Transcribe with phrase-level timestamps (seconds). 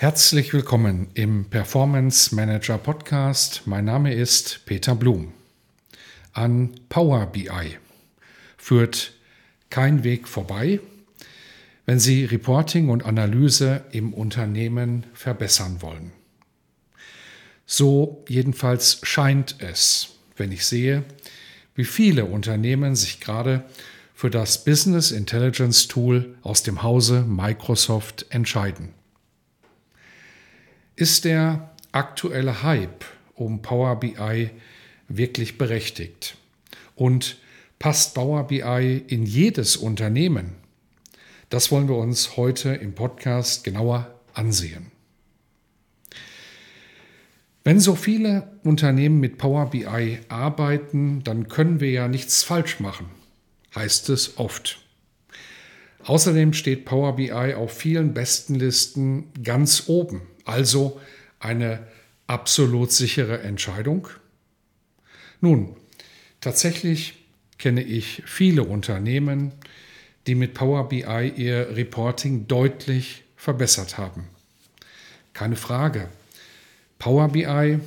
[0.00, 3.62] Herzlich willkommen im Performance Manager Podcast.
[3.64, 5.32] Mein Name ist Peter Blum.
[6.32, 7.78] An Power BI
[8.56, 9.12] führt
[9.70, 10.78] kein Weg vorbei,
[11.84, 16.12] wenn Sie Reporting und Analyse im Unternehmen verbessern wollen.
[17.66, 21.02] So jedenfalls scheint es, wenn ich sehe,
[21.74, 23.64] wie viele Unternehmen sich gerade
[24.14, 28.94] für das Business Intelligence Tool aus dem Hause Microsoft entscheiden.
[30.98, 33.04] Ist der aktuelle Hype
[33.36, 34.50] um Power BI
[35.06, 36.36] wirklich berechtigt?
[36.96, 37.36] Und
[37.78, 40.56] passt Power BI in jedes Unternehmen?
[41.50, 44.90] Das wollen wir uns heute im Podcast genauer ansehen.
[47.62, 53.06] Wenn so viele Unternehmen mit Power BI arbeiten, dann können wir ja nichts falsch machen,
[53.72, 54.84] heißt es oft.
[56.02, 61.00] Außerdem steht Power BI auf vielen Bestenlisten ganz oben also
[61.40, 61.86] eine
[62.26, 64.08] absolut sichere Entscheidung?
[65.40, 65.76] Nun,
[66.40, 67.14] tatsächlich
[67.58, 69.52] kenne ich viele Unternehmen,
[70.26, 74.24] die mit Power BI ihr Reporting deutlich verbessert haben.
[75.32, 76.08] Keine Frage.
[76.98, 77.78] Power BI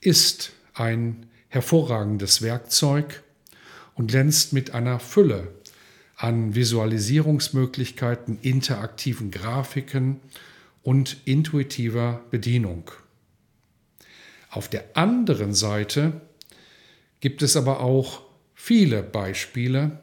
[0.00, 3.22] ist ein hervorragendes Werkzeug
[3.94, 5.48] und glänzt mit einer Fülle
[6.16, 10.20] an Visualisierungsmöglichkeiten, interaktiven Grafiken
[10.86, 12.92] und intuitiver Bedienung.
[14.50, 16.20] Auf der anderen Seite
[17.18, 18.22] gibt es aber auch
[18.54, 19.98] viele Beispiele,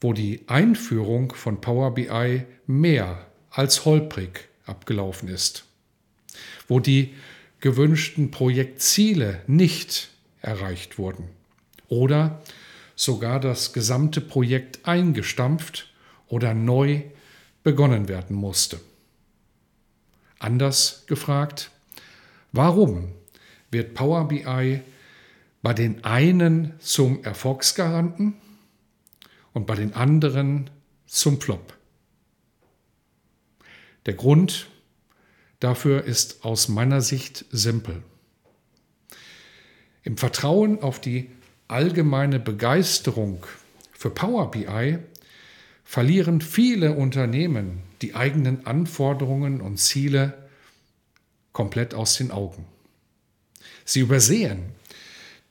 [0.00, 5.64] wo die Einführung von Power BI mehr als holprig abgelaufen ist,
[6.68, 7.14] wo die
[7.58, 10.10] gewünschten Projektziele nicht
[10.40, 11.24] erreicht wurden
[11.88, 12.40] oder
[12.94, 15.92] sogar das gesamte Projekt eingestampft
[16.28, 17.02] oder neu
[17.64, 18.78] begonnen werden musste.
[20.38, 21.70] Anders gefragt,
[22.52, 23.12] warum
[23.70, 24.80] wird Power BI
[25.62, 28.34] bei den einen zum Erfolgsgaranten
[29.52, 30.70] und bei den anderen
[31.06, 31.76] zum Flop?
[34.06, 34.68] Der Grund
[35.60, 38.02] dafür ist aus meiner Sicht simpel.
[40.02, 41.30] Im Vertrauen auf die
[41.66, 43.44] allgemeine Begeisterung
[43.92, 44.98] für Power BI
[45.84, 50.48] verlieren viele Unternehmen die eigenen Anforderungen und Ziele
[51.52, 52.64] komplett aus den Augen.
[53.84, 54.64] Sie übersehen,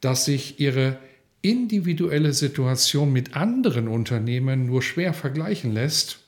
[0.02, 1.00] dass sich ihre
[1.41, 6.19] individuelle Situation mit anderen Unternehmen nur schwer vergleichen lässt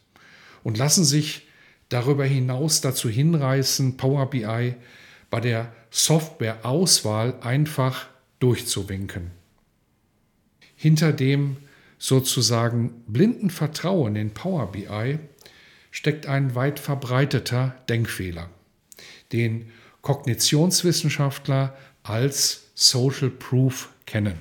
[0.63, 1.47] und lassen sich
[1.89, 4.75] darüber hinaus dazu hinreißen, Power BI
[5.29, 8.07] bei der Softwareauswahl einfach
[8.39, 9.31] durchzuwinken.
[10.75, 11.57] Hinter dem
[11.97, 15.19] sozusagen blinden Vertrauen in Power BI
[15.91, 18.49] steckt ein weit verbreiteter Denkfehler,
[19.31, 24.37] den Kognitionswissenschaftler als Social Proof kennen.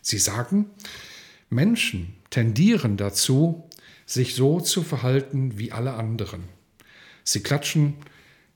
[0.00, 0.66] Sie sagen,
[1.50, 3.64] Menschen tendieren dazu,
[4.06, 6.44] sich so zu verhalten wie alle anderen.
[7.24, 7.94] Sie klatschen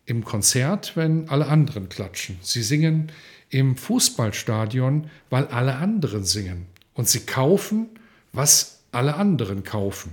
[0.06, 2.38] im Konzert, wenn alle anderen klatschen.
[2.40, 3.12] Sie singen
[3.48, 6.66] im Fußballstadion, weil alle anderen singen.
[6.94, 7.88] Und sie kaufen,
[8.32, 10.12] was alle anderen kaufen.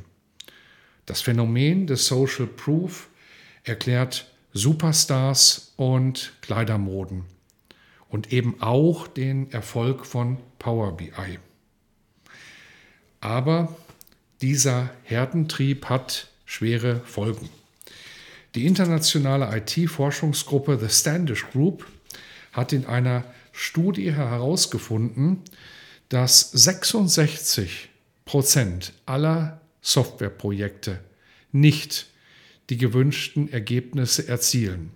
[1.08, 3.08] Das Phänomen des Social Proof
[3.64, 7.24] erklärt Superstars und Kleidermoden
[8.10, 11.40] und eben auch den Erfolg von Power BI.
[13.22, 13.74] Aber
[14.42, 17.50] dieser Herdentrieb hat schwere Folgen.
[18.54, 21.88] Die internationale IT-Forschungsgruppe The Standish Group
[22.52, 23.24] hat in einer
[23.54, 25.42] Studie herausgefunden,
[26.10, 27.88] dass 66
[28.26, 31.00] Prozent aller Softwareprojekte
[31.54, 32.08] nicht
[32.70, 34.92] die gewünschten Ergebnisse erzielen.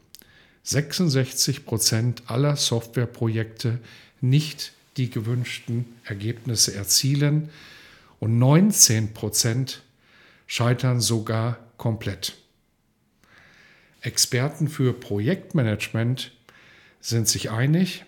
[0.63, 3.79] 66 Prozent aller Softwareprojekte
[4.19, 7.51] nicht die gewünschten Ergebnisse erzielen
[8.19, 9.81] und 19 Prozent
[10.45, 12.33] scheitern sogar komplett.
[14.01, 16.33] Experten für Projektmanagement
[16.99, 18.03] sind sich einig,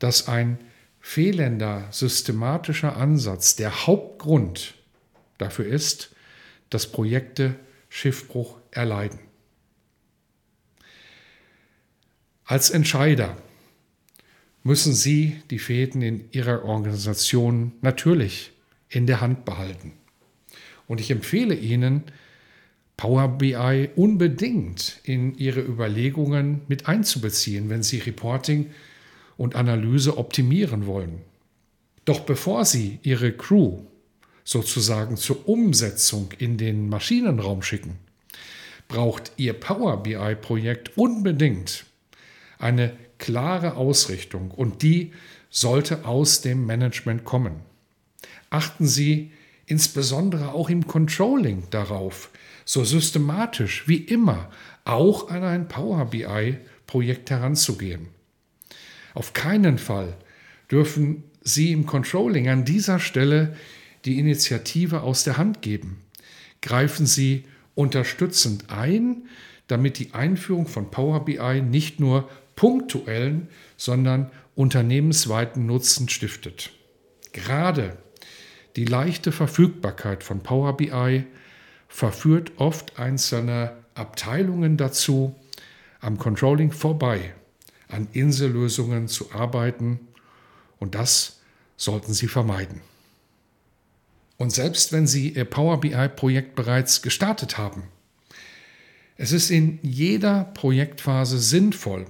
[0.00, 0.58] dass ein
[0.98, 4.74] fehlender systematischer Ansatz der Hauptgrund
[5.40, 6.14] dafür ist,
[6.68, 7.56] dass Projekte
[7.88, 9.18] Schiffbruch erleiden.
[12.44, 13.36] Als Entscheider
[14.62, 18.52] müssen Sie die Fäden in Ihrer Organisation natürlich
[18.88, 19.92] in der Hand behalten.
[20.86, 22.02] Und ich empfehle Ihnen,
[22.96, 28.70] Power BI unbedingt in Ihre Überlegungen mit einzubeziehen, wenn Sie Reporting
[29.36, 31.22] und Analyse optimieren wollen.
[32.04, 33.78] Doch bevor Sie Ihre Crew
[34.50, 38.00] sozusagen zur Umsetzung in den Maschinenraum schicken,
[38.88, 41.84] braucht Ihr Power BI-Projekt unbedingt
[42.58, 45.12] eine klare Ausrichtung und die
[45.50, 47.60] sollte aus dem Management kommen.
[48.50, 49.30] Achten Sie
[49.66, 52.30] insbesondere auch im Controlling darauf,
[52.64, 54.50] so systematisch wie immer
[54.84, 58.08] auch an ein Power BI-Projekt heranzugehen.
[59.14, 60.16] Auf keinen Fall
[60.68, 63.54] dürfen Sie im Controlling an dieser Stelle
[64.04, 66.02] die Initiative aus der Hand geben.
[66.62, 67.44] Greifen Sie
[67.74, 69.28] unterstützend ein,
[69.66, 76.72] damit die Einführung von Power BI nicht nur punktuellen, sondern unternehmensweiten Nutzen stiftet.
[77.32, 77.96] Gerade
[78.76, 81.24] die leichte Verfügbarkeit von Power BI
[81.88, 85.34] verführt oft einzelne Abteilungen dazu,
[86.00, 87.34] am Controlling vorbei
[87.88, 90.00] an Insellösungen zu arbeiten
[90.78, 91.40] und das
[91.76, 92.80] sollten Sie vermeiden.
[94.40, 97.82] Und selbst wenn Sie Ihr Power BI-Projekt bereits gestartet haben,
[99.18, 102.06] es ist in jeder Projektphase sinnvoll,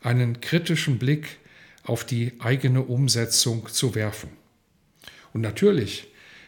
[0.00, 1.38] einen kritischen Blick
[1.82, 4.30] auf die eigene Umsetzung zu werfen.
[5.32, 6.06] Und natürlich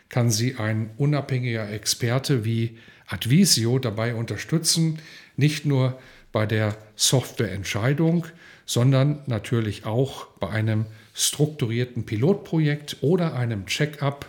[0.08, 2.78] kann sie ein unabhängiger Experte wie
[3.08, 5.00] Advisio dabei unterstützen,
[5.36, 5.98] nicht nur
[6.30, 8.28] bei der Softwareentscheidung,
[8.66, 14.28] sondern natürlich auch bei einem strukturierten Pilotprojekt oder einem Check-up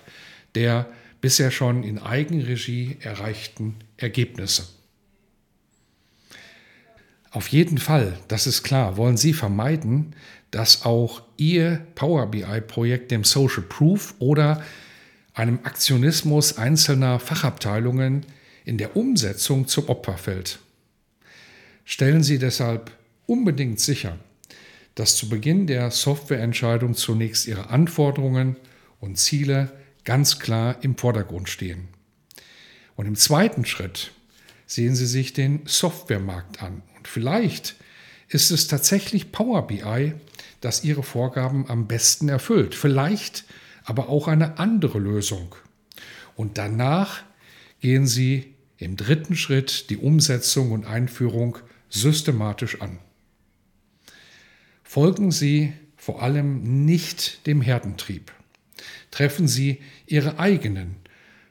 [0.54, 0.88] der
[1.20, 4.68] bisher schon in Eigenregie erreichten Ergebnisse.
[7.32, 10.16] Auf jeden Fall, das ist klar, wollen Sie vermeiden,
[10.52, 14.64] dass auch Ihr Power BI-Projekt dem Social Proof oder
[15.34, 18.26] einem Aktionismus einzelner Fachabteilungen
[18.64, 20.60] in der Umsetzung zum Opfer fällt.
[21.84, 22.92] Stellen Sie deshalb
[23.26, 24.18] unbedingt sicher,
[24.96, 28.56] dass zu Beginn der Softwareentscheidung zunächst Ihre Anforderungen
[29.00, 29.72] und Ziele
[30.06, 31.90] ganz klar im Vordergrund stehen.
[32.96, 34.12] Und im zweiten Schritt
[34.66, 36.82] sehen Sie sich den Softwaremarkt an.
[36.98, 37.76] Und vielleicht
[38.30, 40.14] ist es tatsächlich Power BI,
[40.62, 42.74] das Ihre Vorgaben am besten erfüllt.
[42.74, 43.44] Vielleicht
[43.84, 45.56] aber auch eine andere Lösung.
[46.36, 47.24] Und danach
[47.82, 51.58] gehen Sie im dritten Schritt die Umsetzung und Einführung
[51.90, 53.00] systematisch an.
[54.96, 58.32] Folgen Sie vor allem nicht dem Herdentrieb.
[59.12, 60.96] Treffen Sie Ihre eigenen,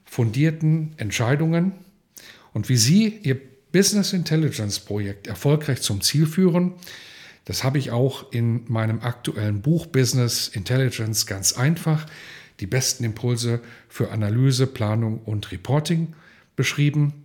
[0.07, 1.73] fundierten Entscheidungen
[2.55, 3.39] und wie Sie Ihr
[3.71, 6.73] Business Intelligence Projekt erfolgreich zum Ziel führen,
[7.45, 12.07] das habe ich auch in meinem aktuellen Buch Business Intelligence ganz einfach,
[12.61, 16.15] die besten Impulse für Analyse, Planung und Reporting
[16.57, 17.25] beschrieben.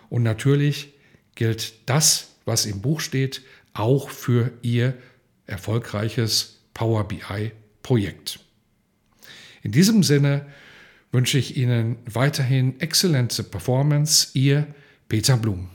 [0.09, 0.93] Und natürlich
[1.35, 3.41] gilt das, was im Buch steht,
[3.73, 4.93] auch für Ihr
[5.45, 8.39] erfolgreiches Power BI Projekt.
[9.63, 10.45] In diesem Sinne
[11.11, 14.29] wünsche ich Ihnen weiterhin exzellente Performance.
[14.33, 14.67] Ihr
[15.09, 15.69] Peter Blum.